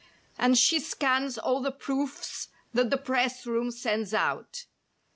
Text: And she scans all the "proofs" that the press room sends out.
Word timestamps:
And 0.35 0.57
she 0.57 0.79
scans 0.79 1.37
all 1.37 1.61
the 1.61 1.71
"proofs" 1.71 2.47
that 2.73 2.89
the 2.89 2.97
press 2.97 3.45
room 3.45 3.69
sends 3.69 4.15
out. 4.15 4.65